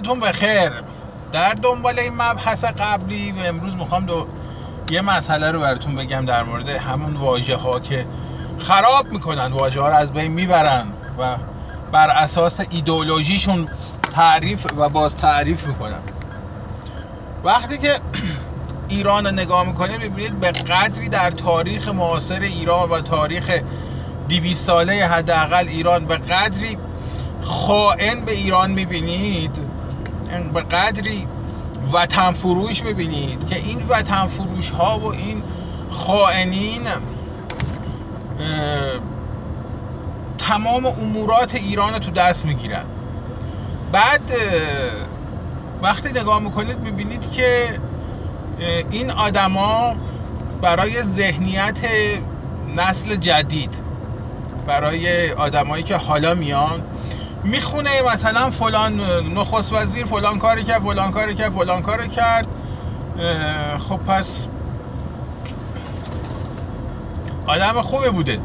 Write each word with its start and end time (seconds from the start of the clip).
روزتون 0.00 0.20
بخیر. 0.20 0.70
در 1.32 1.54
دنبال 1.54 1.98
این 1.98 2.14
مبحث 2.14 2.64
قبلی 2.64 3.32
و 3.32 3.46
امروز 3.46 3.74
می‌خوام 3.74 4.06
دو 4.06 4.26
یه 4.90 5.00
مسئله 5.00 5.50
رو 5.50 5.60
براتون 5.60 5.96
بگم 5.96 6.24
در 6.24 6.42
مورد 6.44 6.68
همون 6.68 7.16
واژه 7.16 7.56
ها 7.56 7.80
که 7.80 8.06
خراب 8.58 9.12
می‌کنن 9.12 9.52
واژه 9.52 9.80
ها 9.80 9.88
رو 9.88 9.94
از 9.94 10.12
بین 10.12 10.32
می‌برن 10.32 10.86
و 11.18 11.36
بر 11.92 12.10
اساس 12.10 12.60
ایدئولوژیشون 12.70 13.68
تعریف 14.14 14.66
و 14.76 14.88
باز 14.88 15.16
تعریف 15.16 15.66
می‌کنن. 15.66 16.02
وقتی 17.44 17.78
که 17.78 17.94
ایران 18.88 19.26
رو 19.26 19.32
نگاه 19.32 19.66
می‌کنه 19.66 19.98
ببینید 19.98 20.40
به 20.40 20.52
قدری 20.52 21.08
در 21.08 21.30
تاریخ 21.30 21.88
معاصر 21.88 22.40
ایران 22.40 22.90
و 22.90 23.00
تاریخ 23.00 23.60
200 24.28 24.64
ساله 24.66 25.06
حداقل 25.06 25.68
ایران 25.68 26.04
به 26.04 26.16
قدری 26.16 26.76
خائن 27.42 28.24
به 28.24 28.32
ایران 28.32 28.70
می‌بینید 28.70 29.69
به 30.54 30.60
قدری 30.60 31.26
وطن 31.92 32.32
فروش 32.32 32.82
می‌بینید 32.82 33.48
که 33.48 33.56
این 33.56 33.82
وطن 33.88 34.26
فروش 34.26 34.70
ها 34.70 34.98
و 34.98 35.12
این 35.12 35.42
خائنین 35.90 36.82
تمام 40.38 40.86
امورات 40.86 41.54
ایران 41.54 41.98
تو 41.98 42.10
دست 42.10 42.44
می‌گیرن. 42.44 42.84
بعد 43.92 44.30
وقتی 45.82 46.08
نگاه 46.20 46.40
می‌کنید 46.40 46.78
می‌بینید 46.78 47.30
که 47.30 47.68
این 48.90 49.10
آدما 49.10 49.94
برای 50.62 51.02
ذهنیت 51.02 51.78
نسل 52.76 53.16
جدید 53.16 53.74
برای 54.66 55.32
آدمایی 55.32 55.82
که 55.82 55.96
حالا 55.96 56.34
میان 56.34 56.82
می‌خونه 57.44 57.90
مثلا 58.14 58.50
فلان 58.50 59.00
نخست 59.34 59.72
وزیر 59.72 60.06
فلان 60.06 60.38
کاری 60.38 60.64
کرد 60.64 60.82
فلان 60.82 61.10
کاری 61.10 61.34
کرد 61.34 61.52
فلان 61.52 61.82
کاری 61.82 62.08
کرد. 62.08 62.46
خب 63.88 63.96
پس 63.96 64.48
آدم 67.46 67.82
خوبه 67.82 68.10
بوده. 68.10 68.40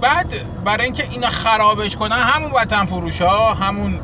بعد 0.00 0.34
برای 0.64 0.84
اینکه 0.84 1.04
اینا 1.10 1.30
خرابش 1.30 1.96
کنن 1.96 2.16
همون 2.16 2.50
وطن 2.62 2.86
فروش 2.86 3.22
ها 3.22 3.54
همون 3.54 4.00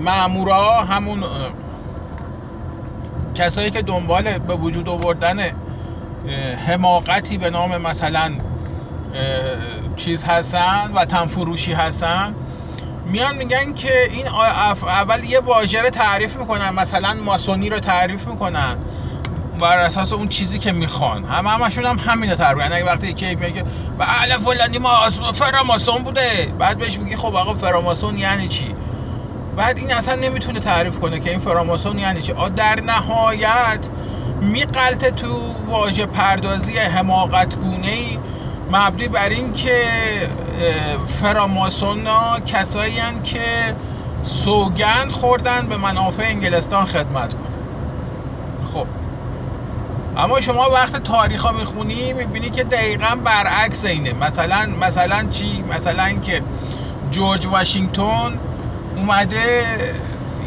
معمورا 0.00 0.80
همون 0.80 1.24
کسایی 3.34 3.70
که 3.70 3.82
دنبال 3.82 4.38
به 4.38 4.54
وجود 4.54 4.88
آوردن 4.88 5.38
حماقتی 6.66 7.38
به 7.38 7.50
نام 7.50 7.78
مثلا 7.78 8.32
چیز 9.96 10.24
هستن 10.24 10.90
و 10.94 11.04
تنفروشی 11.04 11.72
هستن. 11.72 12.34
میان 13.06 13.36
میگن 13.36 13.74
که 13.74 13.92
این 14.10 14.26
اول 14.86 15.24
یه 15.24 15.40
واژه 15.40 15.82
رو 15.82 15.90
تعریف 15.90 16.36
می‌کنن 16.36 16.70
مثلا 16.70 17.14
ماسونی 17.14 17.70
رو 17.70 17.80
تعریف 17.80 18.26
می‌کنن 18.26 18.76
بر 19.60 19.76
اساس 19.76 20.12
اون 20.12 20.28
چیزی 20.28 20.58
که 20.58 20.72
می‌خوان. 20.72 21.24
هم 21.24 21.46
همشون 21.46 21.84
هم 21.84 21.98
همینو 21.98 22.34
تعریف 22.34 22.62
یعنی 22.62 22.82
وقتی 22.82 23.12
که 23.12 23.26
میگه 23.26 23.62
و 23.98 24.02
اهل 24.02 24.36
فلانی 24.38 24.78
ما 24.78 25.10
فراماسون 25.32 26.02
بوده 26.02 26.54
بعد 26.58 26.78
بهش 26.78 26.98
میگی 26.98 27.16
خب 27.16 27.36
آقا 27.36 27.54
فراماسون 27.54 28.18
یعنی 28.18 28.48
چی؟ 28.48 28.74
بعد 29.56 29.78
این 29.78 29.92
اصلا 29.92 30.14
نمی‌تونه 30.14 30.60
تعریف 30.60 30.98
کنه 30.98 31.20
که 31.20 31.30
این 31.30 31.38
فراماسون 31.38 31.98
یعنی 31.98 32.22
چی. 32.22 32.32
در 32.56 32.80
نهایت 32.80 33.88
میقلته 34.40 35.10
تو 35.10 35.54
واژه 35.68 36.06
پردازی 36.06 36.78
حماقت 36.78 37.56
گونه 37.56 38.18
مبنی 38.74 39.08
بر 39.08 39.28
این 39.28 39.52
که 39.52 39.82
فراماسون 41.20 42.06
ها 42.06 42.40
کسایی 42.40 43.00
که 43.24 43.76
سوگند 44.22 45.12
خوردن 45.12 45.66
به 45.68 45.76
منافع 45.76 46.22
انگلستان 46.22 46.84
خدمت 46.84 47.34
کنن. 47.34 47.54
خب. 48.74 48.86
اما 50.16 50.40
شما 50.40 50.70
وقت 50.72 51.04
تاریخ 51.04 51.42
ها 51.42 51.52
می‌خونی 51.52 52.12
می‌بینی 52.12 52.50
که 52.50 52.64
دقیقا 52.64 53.16
برعکس 53.24 53.84
اینه. 53.84 54.12
مثلا 54.12 54.66
مثلا 54.80 55.24
چی؟ 55.30 55.64
مثلا 55.70 56.12
که 56.12 56.42
جورج 57.10 57.46
واشنگتن 57.46 58.38
اومده 58.96 59.64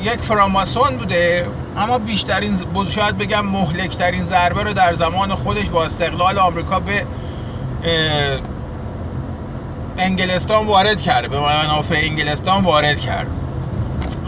یک 0.03 0.21
فراماسون 0.21 0.97
بوده 0.97 1.47
اما 1.77 1.97
بیشترین 1.97 2.57
شاید 2.89 3.17
بگم 3.17 3.45
مهلکترین 3.45 4.25
ضربه 4.25 4.63
رو 4.63 4.73
در 4.73 4.93
زمان 4.93 5.35
خودش 5.35 5.69
با 5.69 5.85
استقلال 5.85 6.39
آمریکا 6.39 6.79
به 6.79 7.05
انگلستان 9.97 10.67
وارد 10.67 11.01
کرده 11.01 11.27
به 11.27 11.39
منافع 11.39 11.95
انگلستان 12.03 12.63
وارد 12.63 12.99
کرد. 12.99 13.31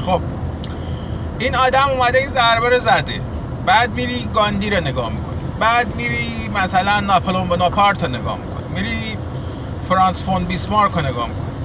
خب. 0.06 0.22
این 1.40 1.56
آدم 1.56 1.88
اومده 1.90 2.18
این 2.18 2.28
ضربه 2.28 2.70
رو 2.70 2.80
زده. 2.80 3.22
بعد 3.66 3.92
میری 3.94 4.30
گاندی 4.34 4.70
رو 4.70 4.82
نگاه 4.82 5.10
می‌کنی. 5.10 5.40
بعد 5.60 5.96
میری 5.96 6.50
مثلا 6.54 7.00
ناپلون 7.00 7.48
بناپارت 7.50 8.04
رو 8.04 8.10
نگاه 8.10 8.38
می‌کنی. 8.38 8.68
میری 8.76 9.18
فرانس 9.90 10.24
فون 10.24 10.46
بیسمارک 10.46 10.92
رو 10.92 11.02
نگاه 11.02 11.28
می‌کنی. 11.28 11.56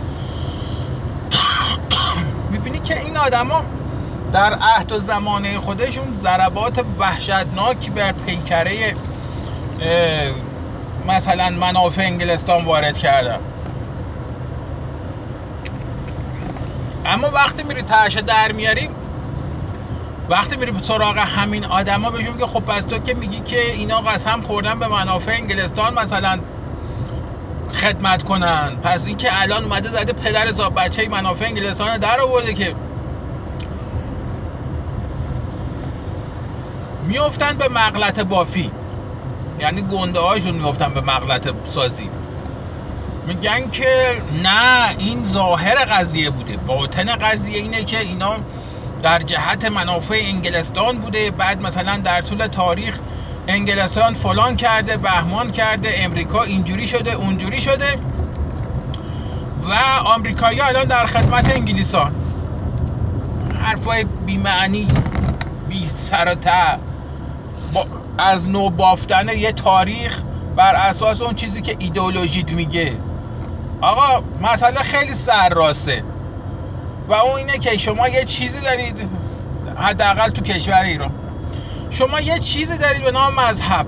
می‌بینی 2.50 2.78
که 2.78 3.00
این 3.00 3.16
آدما 3.16 3.62
در 4.32 4.52
عهد 4.54 4.92
و 4.92 4.98
زمانه 4.98 5.60
خودشون 5.60 6.20
ضربات 6.22 6.84
وحشتناکی 6.98 7.90
بر 7.90 8.12
پیکره 8.12 8.94
مثلا 11.08 11.50
منافع 11.50 12.02
انگلستان 12.02 12.64
وارد 12.64 12.98
کردن 12.98 13.38
اما 17.06 17.30
وقتی 17.34 17.62
میری 17.62 17.82
تاشه 17.82 18.20
در 18.20 18.52
میاری 18.52 18.88
وقتی 20.28 20.56
میری 20.56 20.72
سراغ 20.82 21.18
همین 21.18 21.64
آدما 21.64 22.10
بهشون 22.10 22.38
که 22.38 22.46
خب 22.46 22.60
پس 22.60 22.84
تو 22.84 22.98
که 22.98 23.14
میگی 23.14 23.40
که 23.40 23.72
اینا 23.72 24.00
قسم 24.00 24.40
خوردن 24.40 24.78
به 24.78 24.88
منافع 24.88 25.32
انگلستان 25.32 25.94
مثلا 25.94 26.38
خدمت 27.74 28.22
کنن. 28.22 28.76
پس 28.82 29.06
این 29.06 29.16
که 29.16 29.42
الان 29.42 29.64
اومده 29.64 29.88
زده 29.88 30.12
پدر 30.12 30.50
زاب 30.50 30.74
بچه 30.80 31.08
منافع 31.08 31.44
انگلستان 31.44 31.98
در 31.98 32.20
آورده 32.20 32.54
که 32.54 32.74
میفتن 37.08 37.56
به 37.58 37.68
مغلط 37.68 38.20
بافی. 38.20 38.70
یعنی 39.60 39.82
گنده 39.82 40.20
هاشون 40.20 40.54
میفتن 40.54 40.94
به 40.94 41.00
مغلط 41.00 41.48
سازی. 41.64 42.10
میگن 43.26 43.70
که 43.70 44.22
نه 44.42 44.94
این 44.98 45.24
ظاهر 45.24 45.74
قضیه 45.74 46.30
بوده. 46.30 46.56
باطن 46.56 47.04
قضیه 47.04 47.62
اینه 47.62 47.84
که 47.84 48.00
اینا 48.00 48.36
در 49.02 49.18
جهت 49.18 49.64
منافع 49.64 50.20
انگلستان 50.28 50.98
بوده. 50.98 51.30
بعد 51.30 51.62
مثلا 51.62 51.96
در 51.96 52.22
طول 52.22 52.46
تاریخ 52.46 52.98
انگلستان 53.48 54.14
فلان 54.14 54.56
کرده 54.56 54.96
بهمان 54.96 55.50
کرده 55.50 55.94
امریکا 55.98 56.42
اینجوری 56.42 56.88
شده 56.88 57.12
اونجوری 57.12 57.60
شده. 57.60 57.96
و 59.62 59.74
آمریکایی 60.04 60.60
الان 60.60 60.84
در 60.84 61.06
خدمت 61.06 61.56
انگلیسان. 61.56 62.14
حرفای 63.62 64.04
بیمعنی 64.26 64.88
بی 65.68 65.86
سر 65.86 66.28
و 66.28 66.34
با 66.34 66.93
از 68.18 68.48
نو 68.48 68.70
بافتن 68.70 69.28
یه 69.28 69.52
تاریخ 69.52 70.22
بر 70.56 70.74
اساس 70.74 71.22
اون 71.22 71.34
چیزی 71.34 71.60
که 71.60 71.76
ایدئولوژیت 71.78 72.52
میگه. 72.52 72.92
آقا 73.80 74.24
مسئله 74.40 74.82
خیلی 74.82 75.12
سرراسته. 75.12 76.04
و 77.08 77.14
اون 77.14 77.36
اینه 77.36 77.58
که 77.58 77.78
شما 77.78 78.08
یه 78.08 78.24
چیزی 78.24 78.60
دارید 78.60 79.10
حداقل 79.76 80.28
تو 80.28 80.42
کشور 80.42 80.80
ایران. 80.80 81.10
شما 81.90 82.20
یه 82.20 82.38
چیزی 82.38 82.78
دارید 82.78 83.04
به 83.04 83.10
نام 83.10 83.34
مذهب. 83.34 83.86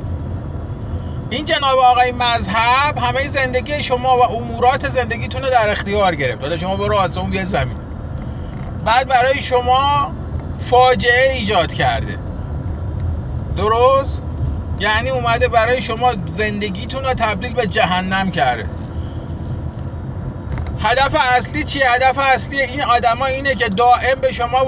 این 1.31 1.44
جناب 1.44 1.79
آقای 1.79 2.12
مذهب 2.12 2.99
همه 2.99 3.29
زندگی 3.29 3.82
شما 3.82 4.17
و 4.17 4.22
امورات 4.22 4.88
زندگیتون 4.88 5.43
رو 5.43 5.50
در 5.50 5.70
اختیار 5.70 6.14
گرفت. 6.14 6.43
حالا 6.43 6.56
شما 6.56 6.76
برو 6.76 6.96
آسمون 6.96 7.31
بیاد 7.31 7.44
زمین. 7.44 7.76
بعد 8.84 9.08
برای 9.08 9.43
شما 9.43 10.12
فاجعه 10.58 11.32
ایجاد 11.32 11.75
کرده. 11.75 12.19
درست؟ 13.56 14.23
یعنی 14.79 15.11
اومده 15.11 15.49
برای 15.49 15.82
شما 15.82 16.12
زندگیتون 16.35 17.05
رو 17.05 17.14
تبدیل 17.14 17.55
به 17.55 17.67
جهنم 17.67 18.31
کرده. 18.31 18.70
هدف 20.79 21.17
اصلی 21.37 21.64
چیه؟ 21.64 21.91
هدف 21.91 22.19
اصلی 22.19 22.61
این 22.61 22.82
آدما 22.82 23.26
اینه 23.26 23.55
که 23.55 23.69
دائم 23.69 24.20
به 24.20 24.32
شما 24.32 24.58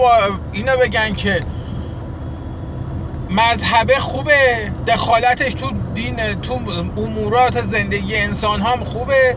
اینو 0.52 0.76
بگن 0.76 1.14
که 1.14 1.44
مذهب 3.31 3.90
خوبه 3.99 4.73
دخالتش 4.87 5.55
تو 5.55 5.70
دین 5.94 6.17
تو 6.40 6.55
امورات 6.96 7.61
زندگی 7.61 8.17
انسان 8.17 8.62
هم 8.62 8.85
خوبه. 8.85 9.37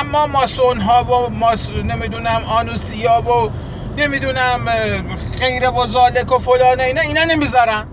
اما 0.00 0.26
ماسون 0.26 0.80
ها 0.80 1.04
و 1.04 1.30
ماس... 1.30 1.70
نمی‌دونم 1.70 2.44
آنوسیا 2.46 3.22
و 3.22 3.50
نمی‌دونم 4.00 4.66
خیره 5.38 5.68
و 5.68 5.86
زالک 5.86 6.32
و 6.32 6.38
فلانه 6.38 6.82
اینا 6.82 7.00
اینا 7.00 7.24
نمی‌ذارن. 7.24 7.86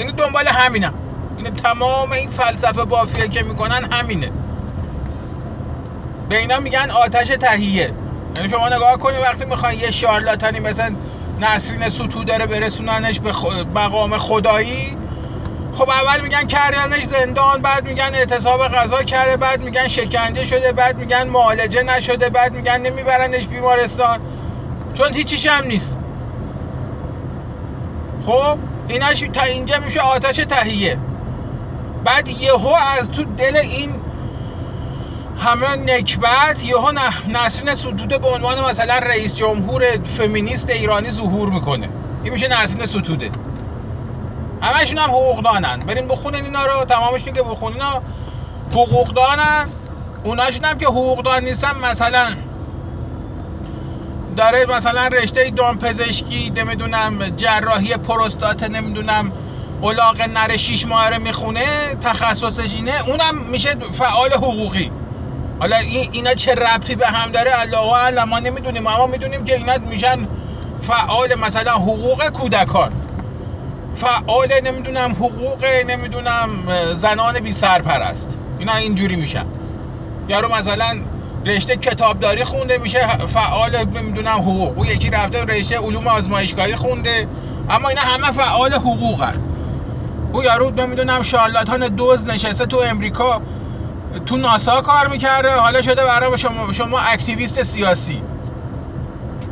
اینو 0.00 0.12
دنبال 0.12 0.46
همینم. 0.46 0.94
اینه 1.36 1.50
تمام 1.50 2.12
این 2.12 2.30
فلسفه 2.30 2.84
بافیه 2.84 3.28
که 3.28 3.42
می‌کنن 3.42 3.92
همینه. 3.92 4.30
به 6.28 6.38
اینا 6.38 6.60
میگن 6.60 6.90
آتش 6.90 7.28
تهیه. 7.28 7.92
یعنی 8.36 8.48
شما 8.48 8.68
نگاه 8.68 8.96
کنید 8.96 9.20
وقتی 9.20 9.44
می‌خوان 9.44 9.74
یه 9.74 9.90
شارلاتانی 9.90 10.60
مثل 10.60 10.90
نسرین 11.40 11.88
ستوده 11.90 12.38
رو 12.38 12.46
برسوننش 12.46 13.20
به 13.20 13.32
مقام 13.74 14.18
خدایی 14.18 14.96
خب 15.72 15.90
اول 15.90 16.20
میگن 16.20 16.46
کردنش 16.46 17.02
زندان 17.02 17.62
بعد 17.62 17.88
میگن 17.88 18.10
اعتصاب 18.14 18.68
غذا 18.68 19.02
کرده 19.02 19.36
بعد 19.36 19.64
میگن 19.64 19.88
شکنجه 19.88 20.46
شده 20.46 20.72
بعد 20.72 20.98
میگن 20.98 21.28
معالجه 21.28 21.82
نشده 21.82 22.28
بعد 22.28 22.54
میگن 22.54 22.80
نمیبرنش 22.80 23.46
بیمارستان. 23.46 24.20
چون 24.94 25.14
هیچیش 25.14 25.46
هم 25.46 25.64
نیست. 25.64 25.96
خب 28.26 28.58
اینش 28.88 29.20
تا 29.20 29.42
اینجا 29.42 29.78
میشه 29.78 30.00
آتش 30.00 30.36
تهیه. 30.36 30.98
بعد 32.04 32.28
یهو 32.28 32.74
از 32.98 33.10
تو 33.10 33.24
دل 33.24 33.56
این 33.56 33.90
همه 35.38 35.76
نکبت 35.76 36.64
یهو 36.64 36.92
نسرین 37.28 37.74
ستوده 37.74 38.18
به 38.18 38.28
عنوان 38.28 38.64
مثلا 38.64 38.98
رئیس 38.98 39.34
جمهور 39.34 39.84
فمینیست 40.18 40.70
ایرانی 40.70 41.10
ظهور 41.10 41.48
می‌کنه. 41.48 41.88
این 42.24 42.32
میشه 42.32 42.62
نسرین 42.62 42.86
ستوده. 42.86 43.30
همشون 44.62 44.98
هم 44.98 45.10
حقوق 45.10 45.42
دانن 45.42 45.78
بریم 45.78 46.08
بخونین 46.08 46.44
اینا 46.44 46.66
رو 46.66 46.84
تمامشون 46.84 47.34
که 47.34 47.42
بخونین 47.42 47.82
اینا 47.82 48.02
حقوق 48.72 49.08
دانن 49.08 49.68
اوناشون 50.24 50.64
هم 50.64 50.78
که 50.78 50.86
حقوق 50.86 51.22
دان 51.22 51.44
نیستن 51.44 51.78
مثلا 51.82 52.26
داره 54.36 54.66
مثلا 54.76 55.06
رشته 55.06 55.50
دامپزشکی 55.50 56.52
نمی‌دونم 56.56 57.18
جراحی 57.36 57.88
پروستات 57.96 58.62
نمی‌دونم 58.62 59.32
الاغ 59.82 60.22
نره 60.34 60.56
شیش 60.56 60.86
ماه 60.86 61.10
رو 61.10 61.22
می‌خونه 61.22 61.64
تخصصش 62.00 62.72
اینه 62.74 62.92
اونم 63.06 63.38
میشه 63.50 63.68
فعال 63.92 64.32
حقوقی. 64.32 64.90
حالا 65.60 65.76
اینا 66.12 66.34
چه 66.34 66.54
ربطی 66.54 66.94
به 66.94 67.06
هم 67.06 67.30
داره؟ 67.30 67.50
الله 67.60 67.92
اعلم. 67.94 68.28
ما 68.28 68.38
نمی‌دونیم 68.38 68.86
اما 68.86 69.06
می‌دونیم 69.06 69.44
که 69.44 69.56
اینا 69.56 69.78
میشن 69.78 70.28
فعال 70.82 71.34
مثلا 71.34 71.72
حقوق 71.72 72.28
کودکان. 72.28 72.92
فعال 73.94 74.48
نمی‌دونم 74.64 75.12
حقوق 75.12 75.64
نمی‌دونم 75.88 76.48
زنان 76.94 77.40
بی 77.40 77.52
سرپرست 77.52 78.36
اینا 78.58 78.74
اینجوری 78.74 79.16
میشن. 79.16 79.46
یارو 80.28 80.54
مثلا 80.54 81.00
رشته 81.46 81.76
کتابداری 81.76 82.44
خونده 82.44 82.78
میشه 82.78 83.08
فعال 83.08 83.76
نمی‌دونم 83.94 84.38
حقوق. 84.38 84.78
او 84.78 84.86
یکی 84.86 85.10
رفته 85.10 85.44
رشته 85.44 85.78
علوم 85.78 86.06
آزمایشگاهی 86.06 86.76
خونده. 86.76 87.28
اما 87.70 87.88
اینا 87.88 88.00
همه 88.00 88.32
فعال 88.32 88.72
حقوقن. 88.72 89.34
او 90.32 90.42
یارو 90.42 90.70
نمی‌دونم 90.70 91.22
شارلاتان 91.22 91.80
دوز 91.80 92.26
نشسته 92.26 92.66
تو 92.66 92.76
امریکا 92.76 93.42
تو 94.26 94.36
ناسا 94.36 94.80
کار 94.80 95.08
می‌کرده. 95.08 95.50
حالا 95.54 95.82
شده 95.82 96.04
برای 96.04 96.38
شما 96.38 96.72
شما 96.72 96.98
اکتیویست 96.98 97.62
سیاسی. 97.62 98.22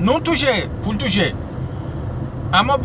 نون 0.01 0.23
توشه 0.23 0.63
پول 0.85 0.97
توشه. 0.97 1.33
اما 2.53 2.79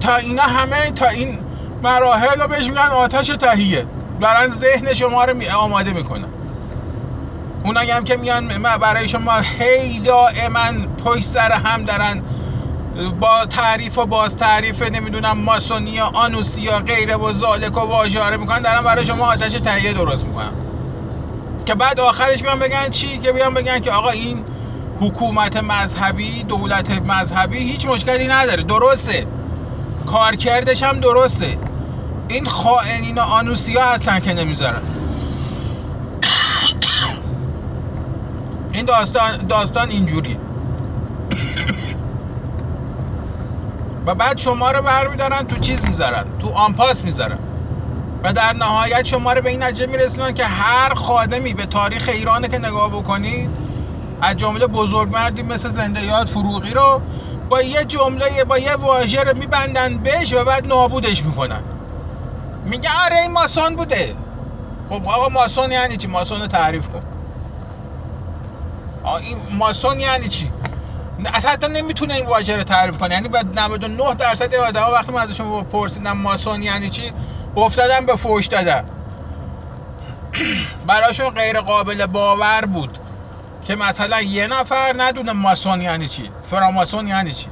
تا 0.00 0.16
اینا 0.16 0.42
همه 0.42 0.90
تا 0.90 1.08
این 1.08 1.38
مراحل 1.82 2.40
رو 2.40 2.48
بهش 2.48 2.68
میگن 2.68 2.78
آتش 2.78 3.26
تهیه. 3.26 3.86
برن 4.20 4.48
ذهن 4.48 4.94
شما 4.94 5.24
رو 5.24 5.50
آماده 5.58 5.92
می‌کنن 5.92 6.28
اونایی 7.64 7.90
هم 7.90 8.04
که 8.04 8.16
میان 8.16 8.48
برای 8.80 9.08
شما 9.08 9.32
هی 9.58 10.00
دائما 10.00 10.86
پشت 11.04 11.24
سر 11.24 11.52
هم 11.52 11.84
دارن. 11.84 12.22
با 13.20 13.46
تعریف 13.46 13.98
و 13.98 14.06
باز 14.06 14.36
تعریف 14.36 14.82
نمی‌دونم 14.82 15.38
ماسونیا 15.38 16.06
آنوسیا 16.06 16.78
غیره 16.78 17.16
و 17.16 17.32
زالک 17.32 17.76
و 17.76 17.80
واژاره 17.80 18.36
می‌کنن. 18.36 18.62
دارن 18.62 18.82
برای 18.82 19.06
شما 19.06 19.26
آتش 19.26 19.52
تهیه 19.52 19.92
درست 19.92 20.26
می‌کنن 20.26 20.52
که 21.66 21.74
بعد 21.74 22.00
آخرش 22.00 22.42
بیان 22.42 22.58
بگن 22.58 22.88
چی؟ 22.90 23.18
که 23.18 23.32
بیان 23.32 23.54
بگن 23.54 23.80
که 23.80 23.90
آقا 23.90 24.10
این 24.10 24.44
حکومت 25.00 25.56
مذهبی 25.56 26.42
دولت 26.42 26.90
مذهبی 26.90 27.58
هیچ 27.58 27.86
مشکلی 27.86 28.28
نداره. 28.28 28.62
درسته. 28.62 29.26
کارکردش 30.06 30.82
هم 30.82 31.00
درسته. 31.00 31.58
این 32.28 32.46
خائنین 32.46 33.18
آنوسیا 33.18 33.84
هستن 33.84 34.20
که 34.20 34.34
نمی‌ذارن. 34.34 34.82
این 38.74 38.84
داستان 38.84 39.46
داستان 39.46 39.90
اینجوریه 39.90 40.36
و 44.06 44.14
بعد 44.14 44.38
شما 44.38 44.70
رو 44.70 44.82
برمیدارن 44.82 45.42
تو 45.42 45.58
چیز 45.58 45.84
می‌ذارن 45.84 46.24
تو 46.38 46.50
آنپاس 46.50 47.04
می‌ذارن. 47.04 47.38
و 48.24 48.32
در 48.32 48.52
نهایت 48.52 49.04
شما 49.04 49.32
رو 49.32 49.42
به 49.42 49.50
این 49.50 49.62
نتیجه 49.62 49.86
میرسونن 49.86 50.32
که 50.34 50.44
هر 50.44 50.94
خادمی 50.94 51.52
به 51.54 51.66
تاریخ 51.66 52.08
ایران 52.12 52.42
که 52.42 52.58
نگاه 52.58 52.88
بکنید 52.88 53.50
از 54.22 54.36
جمله 54.36 54.66
بزرگمردی 54.66 55.42
مثل 55.42 55.68
زنده 55.68 56.04
یاد 56.04 56.26
فروغی 56.26 56.70
رو 56.70 57.00
با 57.48 57.62
یه 57.62 57.84
جمله 57.84 58.44
با 58.48 58.58
یه 58.58 58.76
واژه 58.76 59.22
رو 59.22 59.38
میبندن 59.38 59.98
بهش 59.98 60.32
و 60.32 60.44
بعد 60.44 60.66
نابودش 60.66 61.24
می‌کنن. 61.24 61.62
میگه 62.64 62.88
آره 63.04 63.20
این 63.22 63.32
ماسون 63.32 63.76
بوده. 63.76 64.14
خب 64.90 65.08
آقا 65.08 65.28
ماسون 65.28 65.72
یعنی 65.72 65.96
چی؟ 65.96 66.08
ماسون 66.08 66.40
رو 66.40 66.46
تعریف 66.46 66.88
کن. 66.88 67.02
این 69.06 69.36
ماسون 69.50 70.00
یعنی 70.00 70.28
چی؟ 70.28 70.50
اصلا 71.34 71.50
حتی 71.50 71.68
نمی‌تونه 71.68 72.14
این 72.14 72.26
واژه 72.26 72.56
رو 72.56 72.62
تعریف 72.62 72.98
کنه. 72.98 73.14
یعنی 73.14 73.28
بعد 73.28 73.58
99 73.60 74.14
درصد 74.14 74.54
آدما 74.54 74.92
وقتی 74.92 75.12
من 75.12 75.20
ازشون 75.20 75.64
پرسیدم 75.64 76.16
ماسون 76.16 76.62
یعنی 76.62 76.90
چی 76.90 77.12
افتادن 77.56 78.06
به 78.06 78.16
فوش 78.16 78.46
دادن. 78.46 78.84
براشون 80.86 81.30
غیر 81.30 81.60
قابل 81.60 82.06
باور 82.06 82.64
بود 82.66 82.98
که 83.64 83.76
مثلا 83.76 84.20
یه 84.20 84.46
نفر 84.46 84.94
ندونه 84.96 85.32
ماسون 85.32 85.82
یعنی 85.82 86.08
چی 86.08 86.30
فراماسون 86.50 87.08
یعنی 87.08 87.32
چی. 87.32 87.46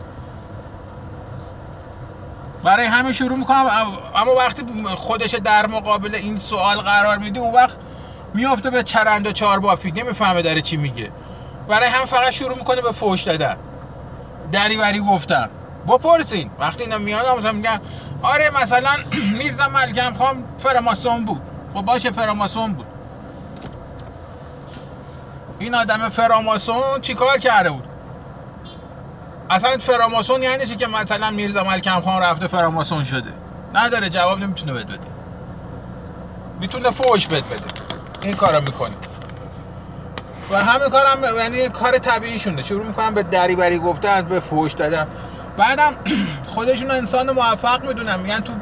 برای 2.65 2.87
همه 2.87 3.13
شروع 3.13 3.39
می‌کنم. 3.39 3.67
اما 4.15 4.35
وقتی 4.35 4.63
خودش 4.97 5.35
در 5.35 5.67
مقابل 5.67 6.15
این 6.15 6.39
سوال 6.39 6.77
قرار 6.77 7.19
میده 7.19 7.41
اون 7.41 7.55
وقت 7.55 7.77
میافته 8.35 8.71
به 8.71 8.83
چرند 8.83 9.27
و 9.27 9.33
چهار 9.33 9.61
بافی 9.61 9.93
نمی‌فهمه 9.93 10.43
داره 10.43 10.61
چی 10.61 10.77
میگه. 10.77 11.11
برای 11.69 11.88
هم 11.88 12.07
فقط 12.07 12.31
شروع 12.31 12.59
می‌کنه 12.59 12.81
به 12.83 12.92
فوش 12.92 13.23
دادن. 13.23 13.57
دریوری 14.52 15.00
گفتن. 15.00 15.50
بپرسین. 15.88 16.50
وقتی 16.59 16.83
اینا 16.83 16.99
میان 16.99 17.38
مثلا 17.38 17.52
میگن 17.52 17.81
آره 18.23 18.50
مثلا 18.62 18.90
میرزا 19.38 19.69
ملکم 19.69 20.14
خان 20.14 20.45
فراماسون 20.59 21.25
بود. 21.25 21.42
و 21.75 21.83
باشه 21.83 22.11
فراماسون 22.11 22.73
بود. 22.73 22.87
این 25.59 25.75
آدم 25.75 26.09
فراماسون 26.09 27.00
چیکار 27.02 27.38
کرده 27.38 27.71
بود؟ 27.71 27.85
اصلا 29.50 29.71
فراماسون 29.81 30.42
یعنی 30.42 30.66
چی 30.66 30.76
که 30.76 30.87
مثلا 30.87 31.31
میرزا 31.31 31.64
ملکم 31.64 32.00
خان 32.00 32.23
رفته 32.23 32.49
فراماسون 32.49 33.04
شده؟ 33.04 33.31
نداره 33.75 34.09
جواب 34.09 34.38
نمی‌تونه 34.38 34.73
بده 34.73 34.85
بده. 34.85 35.07
می‌تونه 36.61 36.90
فوش 36.90 37.26
بده 37.26 37.40
بده. 37.40 37.66
این 38.23 38.37
کارو 38.37 38.61
می‌کنه 38.61 38.95
و 40.53 40.57
همه 40.57 40.89
کارم 40.91 41.37
یعنی 41.39 41.69
کار 41.69 41.99
طبیعیشونه. 41.99 42.63
شروع 42.63 42.87
می‌کنن 42.87 43.15
به 43.15 43.23
دریوری 43.23 43.79
گفتن 43.79 44.23
به 44.23 44.41
فوش 44.41 44.73
دادن. 44.73 45.09
بعدم 45.57 45.97
خودشون 46.55 46.91
انسان 46.91 47.33
موفق 47.33 47.85
می‌دونن 47.87 48.21
میگن 48.21 48.41
تو 48.41 48.55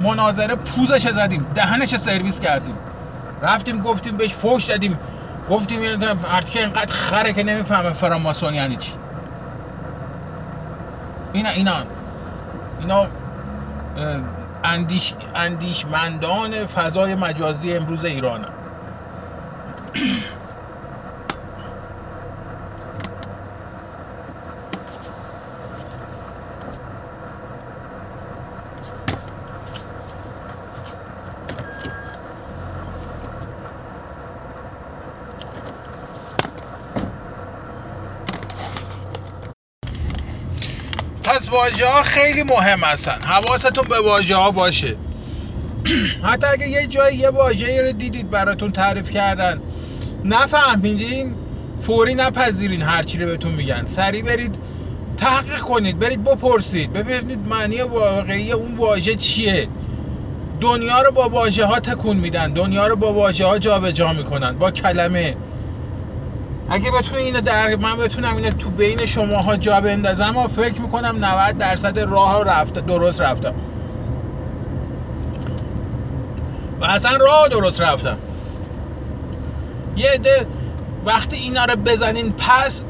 مناظره 0.00 0.56
پوزش 0.56 1.08
زدیم 1.08 1.52
دهنش 1.54 1.96
سرویس 1.96 2.40
کردیم. 2.40 2.78
رفتیم 3.42 3.80
گفتیم 3.80 4.16
بهش 4.16 4.34
فوش 4.34 4.64
دادیم. 4.64 4.98
گفتیم 5.50 5.80
که 6.52 6.60
اینقدر 6.60 6.92
خره 6.92 7.32
که 7.32 7.42
نمی‌فهمه 7.42 7.92
فراماسون 7.92 8.54
یعنی 8.54 8.76
چی. 8.76 8.92
اینا 11.32 11.50
اینا. 11.50 11.86
اینا 12.80 13.08
اندیش 14.64 15.14
اندیشمندان 15.34 16.66
فضای 16.66 17.14
مجازی 17.14 17.74
امروز 17.74 18.04
ایرانه 18.04 18.48
پس 41.24 41.41
واژه 41.52 41.86
ها 41.86 42.02
خیلی 42.02 42.42
مهم 42.42 42.80
هستن. 42.80 43.22
حواستون 43.22 43.88
به 43.88 44.00
واژه 44.00 44.36
ها 44.36 44.50
باشه. 44.50 44.96
حتی 46.28 46.46
اگه 46.46 46.68
یه 46.68 46.86
جایی 46.86 47.18
یه 47.18 47.30
واژه 47.30 47.82
رو 47.82 47.92
دیدید 47.92 48.30
براتون 48.30 48.72
تعریف 48.72 49.10
کردن 49.10 49.60
نفهمیدین 50.24 51.34
فوری 51.82 52.14
نپذیرین 52.14 52.82
هرچی 52.82 53.18
رو 53.18 53.26
بهتون 53.26 53.52
میگن. 53.52 53.86
سریع 53.86 54.22
برید 54.22 54.54
تحقیق 55.16 55.58
کنید 55.58 55.98
برید 55.98 56.24
بپرسید. 56.24 56.92
ببینید 56.92 57.48
معنی 57.48 57.80
واقعی 57.80 58.52
اون 58.52 58.76
واژه 58.76 59.16
چیه. 59.16 59.68
دنیا 60.60 61.02
رو 61.02 61.12
با 61.12 61.28
واژه 61.28 61.64
ها 61.64 61.80
تکون 61.80 62.16
میدن. 62.16 62.52
دنیا 62.52 62.86
رو 62.86 62.96
با 62.96 63.12
واژه 63.12 63.46
ها 63.46 63.58
جابجا 63.58 64.12
می‌کنن. 64.12 64.58
با 64.58 64.70
کلمه. 64.70 65.36
اگه 66.72 66.90
بتونه 66.90 67.20
اینو 67.20 67.40
در 67.40 67.76
من 67.76 67.96
بتونم 67.96 68.36
اینو 68.36 68.50
تو 68.50 68.70
بین 68.70 69.06
شماها 69.06 69.56
جا 69.56 69.80
بندازم 69.80 70.36
و 70.36 70.48
فکر 70.48 70.80
می‌کنم 70.80 71.24
90 71.24 71.58
درصد 71.58 71.98
راه 71.98 72.44
رفت 72.44 72.86
درست 72.86 73.20
رفتم. 73.20 73.54
و 76.80 76.84
اصلا 76.84 77.16
راه 77.16 77.48
درست 77.48 77.80
رفتم. 77.80 78.18
یه 79.96 80.10
عده 80.14 80.46
وقتی 81.04 81.36
اینا 81.36 81.64
رو 81.64 81.76
بزنین 81.76 82.32
پس 82.32 82.84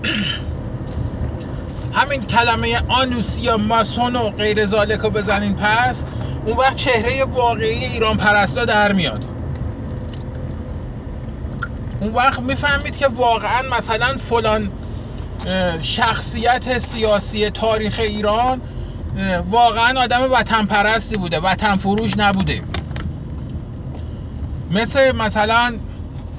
همین 1.99 2.23
کلمه 2.27 2.81
آنوسی 2.89 3.43
یا 3.43 3.57
ماسون 3.57 4.17
و 4.17 4.31
غیر 4.31 4.67
زالک 4.67 5.01
رو 5.01 5.11
بزنین 5.11 5.57
پس 5.57 6.03
اون 6.47 6.57
وقت 6.57 6.77
چهره 6.77 7.25
واقعی 7.25 7.85
ایران 7.85 8.17
پرستا 8.17 8.65
در 8.65 8.93
میاد. 8.93 9.32
اون 12.03 12.13
وقت 12.13 12.41
می‌فهمید 12.41 12.97
که 12.97 13.09
واقعا 13.09 13.63
مثلا 13.79 14.17
فلان 14.17 14.71
شخصیت 15.81 16.79
سیاسی 16.79 17.51
تاریخ 17.51 18.01
ایران 18.03 18.61
واقعا 19.51 20.01
آدم 20.01 20.33
وطن 20.33 20.67
پرستی 20.67 21.17
بوده 21.17 21.41
وطن 21.41 21.75
فروش 21.75 22.17
نبوده. 22.17 22.63
مثل 24.71 25.17
مثلا 25.17 25.79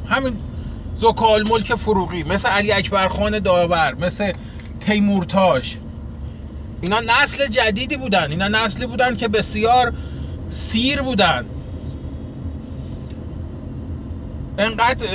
همین 0.10 0.38
زکال 0.98 1.48
ملک 1.50 1.76
فروغی 1.76 2.24
مثل 2.24 2.50
علی 2.50 2.72
اکبر 2.72 3.08
خان 3.08 3.40
داور 3.40 3.96
مثل 3.96 4.32
تیمورتاش 4.80 5.78
اینا 6.82 7.00
نسل 7.00 7.48
جدیدی 7.48 7.98
بودن. 7.98 8.32
اینا 8.32 8.48
نسلی 8.48 8.86
بودن 8.86 9.16
که 9.16 9.28
بسیار 9.28 9.94
سیر 10.50 11.02
بودن. 11.02 11.46
انقدر 14.58 15.08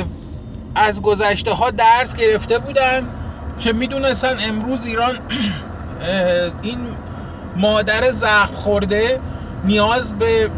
از 0.74 1.02
گذشته 1.02 1.52
ها 1.52 1.70
درس 1.70 2.16
گرفته 2.16 2.58
بودن 2.58 3.02
که 3.58 3.72
می‌دونستن 3.72 4.36
امروز 4.48 4.86
ایران 4.86 5.18
این 6.62 6.78
مادر 7.56 8.10
زخم 8.10 8.54
خورده 8.54 9.20
نیاز 9.64 10.12
به 10.12 10.50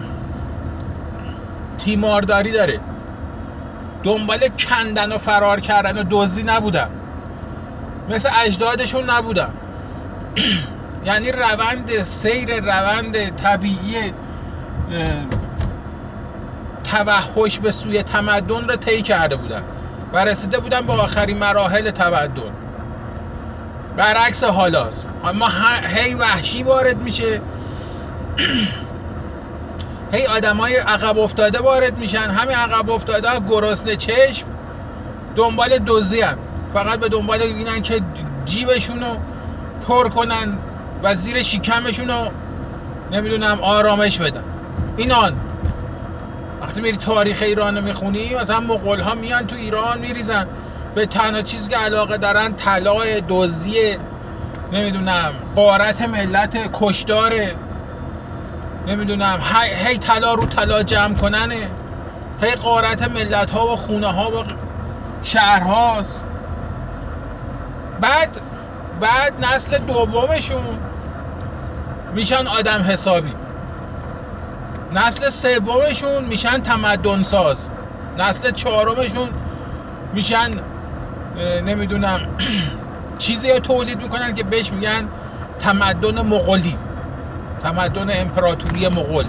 تیمارداری 1.78 2.52
داره. 2.52 2.80
دنبال 4.02 4.38
کندن 4.48 5.12
و 5.12 5.18
فرار 5.18 5.60
کردن 5.60 5.98
و 5.98 6.04
دزدی 6.10 6.42
نبودن. 6.42 6.90
مثل 8.08 8.28
اجدادشون 8.46 9.10
نبودن. 9.10 9.54
یعنی 11.06 11.32
روند 11.32 12.04
سیر 12.04 12.60
روند 12.60 13.36
طبیعی 13.36 14.12
توحش 16.84 17.58
به 17.58 17.72
سوی 17.72 18.02
تمدن 18.02 18.68
رو 18.68 18.76
طی 18.76 19.02
کرده 19.02 19.36
بودن. 19.36 19.62
و 20.12 20.24
رسیده 20.24 20.58
بودن 20.58 20.86
به 20.86 20.92
آخرین 20.92 21.38
مراحل 21.38 21.90
تمدن 21.90 22.52
برعکس 23.96 24.44
حالاست. 24.44 25.06
اما 25.24 25.48
هی 25.82 26.14
وحشی 26.14 26.62
وارد 26.62 27.02
میشه. 27.02 27.40
هی 30.12 30.26
آدمای 30.26 30.76
عقب 30.76 31.18
افتاده 31.18 31.58
وارد 31.58 31.98
میشن. 31.98 32.18
همین 32.18 32.56
عقب 32.56 32.90
افتاده 32.90 33.30
ها 33.30 33.40
گرسنه 33.48 33.96
چشم 33.96 34.46
دنبال 35.36 35.72
هم. 36.22 36.38
فقط 36.74 37.00
به 37.00 37.08
دنبال 37.08 37.42
اینن 37.42 37.82
که 37.82 38.00
جیبشون 38.44 39.00
رو 39.00 39.16
پر 39.88 40.08
کنن 40.08 40.58
و 41.02 41.14
زیر 41.14 41.42
شکمشون 41.42 42.08
رو 42.08 42.30
نمی‌دونم 43.12 43.60
آرامش 43.60 44.18
بدن. 44.18 44.44
اینان. 44.96 45.49
وقتی 46.60 46.80
میری 46.80 46.96
تاریخ 46.96 47.42
ایران 47.42 47.76
رو 47.76 47.82
می‌خونی 47.82 48.34
مثلا 48.34 48.60
مغول 48.60 49.00
ها 49.00 49.14
میان 49.14 49.46
تو 49.46 49.56
ایران 49.56 49.98
میریزن. 49.98 50.46
به 50.94 51.06
تنها 51.06 51.42
چیزی 51.42 51.68
که 51.68 51.76
علاقه 51.76 52.18
دارن 52.18 52.54
طلای 52.56 53.22
دزدی 53.28 53.96
نمی‌دونم 54.72 55.32
قارت 55.54 56.02
ملت 56.02 56.70
کشداره 56.72 57.56
نمی‌دونم 58.86 59.40
هی 59.86 59.98
طلا 59.98 60.34
رو 60.34 60.46
طلا 60.46 60.82
جمع 60.82 61.14
کننه. 61.14 61.70
هی 62.40 62.54
قارت 62.54 63.10
ملت 63.10 63.50
ها 63.50 63.66
و 63.66 63.76
خونه 63.76 64.06
ها 64.06 64.30
و 64.30 64.44
شهر 65.22 65.62
هاست 65.62 66.20
بعد 68.00 68.40
بعد 69.00 69.44
نسل 69.44 69.78
دومشون 69.78 70.78
میشن 72.14 72.46
آدم 72.46 72.82
حسابی. 72.88 73.34
نسل 74.92 75.30
سومشون 75.30 76.24
میشن 76.24 76.62
تمدن 76.62 77.22
ساز 77.22 77.68
نسل 78.16 78.50
چهارمشون 78.50 79.34
میشن 80.12 80.60
نمی‌دونم 81.64 82.20
چیزی 83.18 83.50
رو 83.50 83.58
تولید 83.58 84.02
می‌کنن 84.02 84.34
که 84.34 84.44
بهش 84.44 84.72
میگن 84.72 85.10
تمدن 85.58 86.20
مغولی 86.22 86.78
تمدن 87.60 88.20
امپراتوری 88.20 88.88
مغول. 88.88 89.26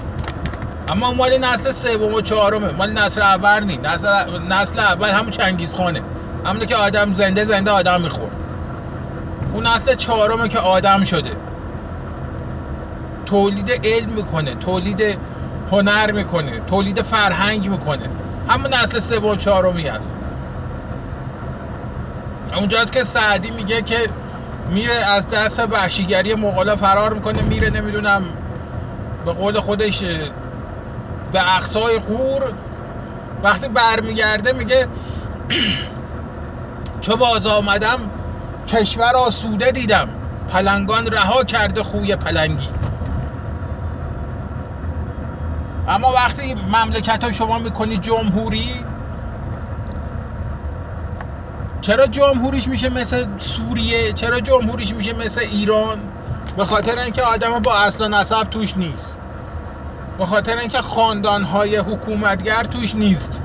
اما 0.88 1.14
مال 1.14 1.38
نسل 1.38 1.72
سوم 1.72 2.14
و 2.14 2.22
چهارمه 2.22 2.72
مال 2.72 2.94
نسل 2.94 3.22
اول 3.22 3.64
نی 3.64 3.78
نسل, 3.78 4.40
نسل 4.50 4.80
اول 4.80 5.10
همون 5.10 5.32
چنگیز 5.32 5.76
خانه. 5.76 6.06
همونه 6.46 6.66
که 6.66 6.76
آدم 6.76 7.14
زنده 7.14 7.44
زنده 7.44 7.72
آدم 7.72 8.02
می‌خورد. 8.02 8.44
اون 9.52 9.68
نسل 9.68 9.96
چهارمه 9.96 10.50
که 10.50 10.60
آدم 10.60 11.04
شده. 11.04 11.42
تولید 13.26 13.72
علم 13.84 14.14
می‌کنه. 14.14 14.56
تولید 14.56 15.22
هنر 15.72 16.12
می‌کنه 16.12 16.60
تولید 16.60 17.02
فرهنگ 17.02 17.70
می‌کنه. 17.70 18.10
همون 18.48 18.74
نسل 18.74 19.00
سوم 19.00 19.38
چهارمی 19.38 19.90
است 19.90 20.14
اونجاست 22.56 22.94
که 22.94 23.04
سعدی 23.04 23.52
میگه 23.52 23.82
که 23.82 23.98
میره 24.70 24.94
از 24.94 25.28
دست 25.28 25.60
وحشیگری 25.72 26.36
مغالا 26.36 26.76
فرار 26.76 27.14
می‌کنه 27.14 27.42
میره 27.42 27.70
نمی‌دونم 27.70 28.24
به 29.26 29.32
قول 29.32 29.60
خودش 29.60 30.04
به 31.32 31.56
اقصای 31.58 32.00
قور 32.00 32.54
وقتی 33.44 33.70
برمیگرده 33.70 34.54
میگه 34.54 34.88
چو 37.02 37.18
باز 37.18 37.48
آمدم 37.48 37.98
کشور 38.68 39.12
آسوده 39.28 39.72
دیدم. 39.72 40.10
پلنگان 40.50 41.08
رها 41.08 41.44
کرده 41.44 41.84
خوی 41.84 42.16
پلنگی. 42.16 42.81
اما 45.88 46.12
وقتی 46.14 46.54
مملکت 46.54 47.24
ها 47.24 47.32
شما 47.32 47.60
می‌کنی 47.60 47.98
جمهوری 47.98 48.86
چرا 51.82 52.08
جمهوریش 52.08 52.68
میشه 52.68 52.90
مثل 52.90 53.26
سوریه؟ 53.38 54.14
چرا 54.14 54.40
جمهوریش 54.40 54.94
میشه 54.94 55.14
مثل 55.14 55.42
ایران؟ 55.42 56.00
به 56.58 56.66
خاطر 56.66 57.00
اینکه 57.00 57.22
آدم 57.22 57.60
با 57.60 57.74
اصل 57.74 58.06
و 58.06 58.08
نسب 58.08 58.44
توش 58.44 58.78
نیست. 58.78 59.18
به 60.18 60.26
خاطر 60.26 60.58
اینکه 60.58 60.82
خاندان 60.82 61.44
های 61.44 61.78
حکومتگر 61.78 62.64
توش 62.64 62.96
نیست. 62.96 63.42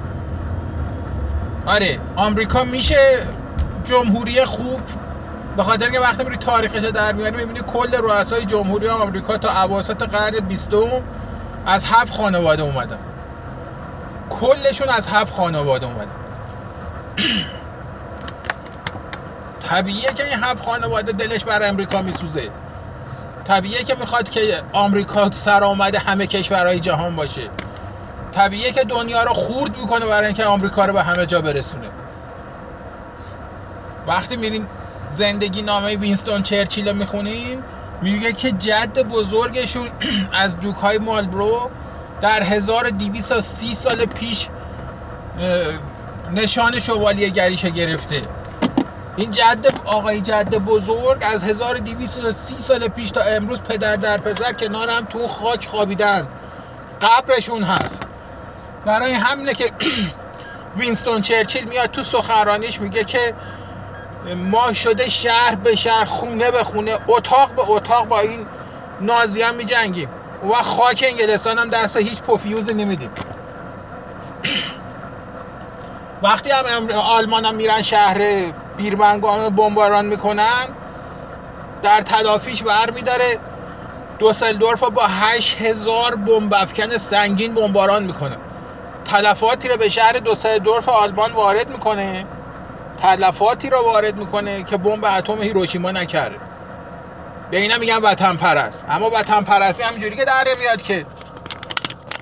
آره 1.67 1.99
آمریکا 2.17 2.65
میشه 2.65 3.19
جمهوری 3.85 4.45
خوب. 4.45 4.81
به 5.57 5.63
خاطر 5.63 5.85
اینکه 5.85 6.01
وقتی 6.01 6.25
میری 6.25 6.37
تاریخش 6.37 6.85
در 6.85 7.13
میاری 7.13 7.37
می‌بینی 7.37 7.61
کل 7.61 7.97
رؤسای 7.97 8.45
جمهوری 8.45 8.89
آمریکا 8.89 9.39
تا 9.39 9.63
اواسط 9.63 10.03
قرن 10.03 10.41
بیستم 10.41 11.03
از 11.67 11.85
هفت 11.85 12.17
خانواده 12.17 12.63
اومدن. 12.63 12.99
کلشون 14.31 14.89
از 14.89 15.09
هفت 15.09 15.35
خانواده 15.35 15.87
اومدن. 15.87 16.17
طبیعیه 19.69 20.13
که 20.13 20.25
این 20.25 20.45
هفت 20.45 20.65
خانواده 20.65 21.13
دلش 21.13 21.45
بر 21.45 21.69
امریکا 21.69 22.03
میسوزه. 22.03 22.51
طبیعیه 23.45 23.85
که 23.85 23.95
می‌خواد 24.01 24.31
که 24.31 24.63
آمریکا 24.73 25.31
سر 25.31 25.65
آمده 25.65 25.99
همه 25.99 26.27
کشورهای 26.27 26.81
جهان 26.81 27.17
باشه. 27.17 27.49
طبیعیه 28.33 28.73
که 28.73 28.85
دنیا 28.85 29.23
رو 29.23 29.35
خورد 29.35 29.77
می‌کنه 29.77 30.07
برای 30.07 30.27
اینکه 30.27 30.45
آمریکا 30.45 30.85
رو 30.85 30.93
به 30.93 31.03
همه 31.03 31.27
جا 31.27 31.41
برسونه. 31.41 31.89
وقتی 34.07 34.37
میرین 34.37 34.67
زندگی 35.11 35.63
نامه 35.63 35.97
وینستون 35.97 36.43
چرچیل 36.43 36.89
رو 36.89 36.95
می‌خونین 36.95 37.63
میگه 38.03 38.33
که 38.33 38.53
جد 38.53 39.03
بزرگشون 39.03 39.89
از 40.33 40.61
دوکای 40.61 40.99
مالبرو 40.99 41.71
در 42.21 42.43
1230 42.43 43.75
سال 43.75 44.05
پیش 44.05 44.49
نشان 46.33 46.81
شوالیه 46.81 47.29
گریش 47.29 47.65
گرفته. 47.65 48.23
این 49.17 49.31
جد 49.31 49.67
آقای 49.85 50.21
جد 50.21 50.55
بزرگ 50.55 51.19
از 51.21 51.45
1230 51.45 52.55
سال 52.59 52.89
پیش 52.89 53.11
تا 53.11 53.21
امروز 53.21 53.61
پدر 53.61 53.97
در 53.97 54.19
پسر 54.19 54.53
کنار 54.53 54.91
هم 54.91 55.05
تو 55.05 55.29
خاک 55.29 55.67
خوابیدن. 55.67 56.27
قبرشون 57.03 57.63
هست. 57.63 58.03
برای 58.85 59.13
همینه 59.13 59.55
که 59.55 59.71
وینستون 60.79 61.23
چرچیل 61.23 61.69
میاد 61.69 61.91
تو 61.91 62.03
سخنرانیش 62.03 62.81
میگه 62.81 63.05
که 63.05 63.35
ما 64.35 64.73
شده 64.73 65.11
شهر 65.11 65.55
به 65.55 65.77
شهر 65.77 66.05
خونه 66.05 66.51
به 66.51 66.65
خونه 66.65 66.95
اتاق 67.07 67.55
به 67.55 67.63
اتاق 67.67 68.07
با 68.07 68.21
این 68.21 68.47
نازی 69.01 69.43
هم 69.43 69.55
میجنگیم. 69.55 70.11
و 70.43 70.53
خاک 70.63 71.05
انگلستان 71.09 71.59
هم 71.59 71.69
دست 71.69 71.97
هیچ 71.97 72.23
پوفیوزی 72.23 72.75
نمیدیم. 72.75 73.11
وقتی 76.23 76.51
هم 76.51 76.91
آلمان 76.91 77.45
هم 77.45 77.55
میرن 77.55 77.83
شهر 77.83 78.19
بیرمنگام 78.77 79.55
بمباران 79.55 80.07
می‌کنن 80.07 80.67
در 81.83 82.03
تدافیش 82.03 82.63
ور 82.63 82.91
میداره. 82.91 83.39
دوسلدورف 84.19 84.81
با 84.81 85.07
8000 85.07 86.17
بمب 86.17 86.55
افکن 86.55 86.97
سنگین 86.97 87.55
بمباران 87.55 88.05
می‌کنه. 88.05 88.39
تلفاتی 89.05 89.69
رو 89.69 89.77
به 89.77 89.89
شهر 89.89 90.13
دوسلدورف 90.13 90.89
آلمان 90.89 91.33
وارد 91.33 91.69
می‌کنه. 91.69 92.27
تلفاتی 93.03 93.71
رو 93.71 93.79
وارد 93.85 94.17
می‌کنه 94.17 94.63
که 94.63 94.77
بمب 94.77 95.05
اتم 95.05 95.43
هیروشیما 95.43 95.91
نکرده 95.91 96.37
به 97.51 97.57
اینا 97.57 97.79
میگن 97.79 97.97
وطن 97.97 98.37
پرست 98.37 98.85
اما 98.89 99.11
وطن 99.11 99.41
پرستی 99.41 99.83
همینجوری 99.83 100.17
که 100.17 100.25
در 100.25 100.45
میاد 100.59 100.83
که 100.83 101.07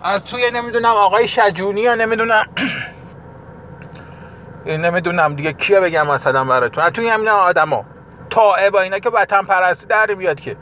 از 0.03 0.25
توی 0.25 0.43
نمی‌دونم 0.55 0.91
آقای 0.91 1.29
شجونی 1.29 1.81
یا 1.81 1.95
نمی‌دونم 1.95 2.47
نمی‌دونم 4.67 5.35
دیگه 5.35 5.53
کیا 5.53 5.81
بگم 5.81 6.07
مثلا 6.07 6.45
براتون. 6.45 6.91
توی 6.91 7.09
همین 7.09 7.29
آدما. 7.29 7.85
تائه 8.31 8.71
با 8.71 8.81
اینا 8.81 8.99
که 8.99 9.11
وطن 9.11 9.43
پرستی 9.43 9.87
در 9.87 10.15
میاد 10.15 10.41
که. 10.41 10.57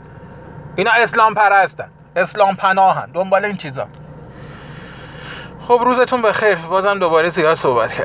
اینا 0.75 0.91
اسلام 0.91 1.33
پرستن 1.33 1.89
اسلام 2.15 2.55
پناهن 2.55 3.11
دنبال 3.11 3.45
این 3.45 3.57
چیزا. 3.57 3.87
خب 5.67 5.81
روزتون 5.85 6.21
بخیر. 6.21 6.55
بازم 6.55 6.99
دوباره 6.99 7.29
زیاد 7.29 7.55
صحبت 7.55 7.93
کرد 7.93 8.01